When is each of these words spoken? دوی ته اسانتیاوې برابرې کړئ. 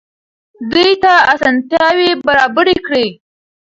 دوی 0.71 0.91
ته 1.03 1.13
اسانتیاوې 1.33 2.09
برابرې 2.27 2.75
کړئ. 2.85 3.07